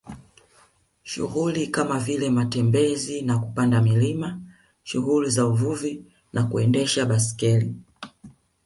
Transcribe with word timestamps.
Shughuli 1.03 1.67
kama 1.67 1.99
vile 1.99 2.29
matembezi 2.29 3.21
na 3.21 3.39
kupanda 3.39 3.81
milima 3.81 4.41
shughuli 4.83 5.29
za 5.29 5.45
uvuvi 5.47 6.05
na 6.33 6.43
kuendesha 6.47 7.05
baiskeli 7.05 7.75